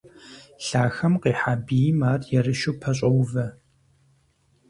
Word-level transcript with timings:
Лъахэм 0.65 1.13
къихьа 1.21 1.53
бийм 1.65 1.99
ар 2.11 2.21
ерыщу 2.37 2.73
пэщӀоувэ. 2.79 3.45